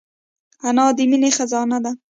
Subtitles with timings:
[0.67, 1.91] انا د مینې خزانه ده